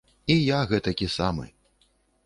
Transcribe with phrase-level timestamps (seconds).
[0.35, 1.47] І я гэтакі самы.